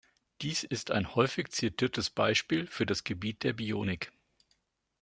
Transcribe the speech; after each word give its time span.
Dies 0.41 0.63
ist 0.63 0.89
ein 0.89 1.13
häufig 1.13 1.49
zitiertes 1.49 2.09
Beispiel 2.09 2.65
für 2.65 2.87
das 2.87 3.03
Gebiet 3.03 3.43
der 3.43 3.53
Bionik. 3.53 4.11